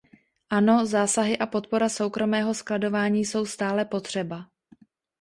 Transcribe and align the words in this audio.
Ano, 0.49 0.85
zásahy 0.85 1.37
a 1.37 1.45
podpora 1.45 1.89
soukromého 1.89 2.53
skladování 2.53 3.25
jsou 3.25 3.45
stále 3.45 3.85
potřeba. 3.85 4.47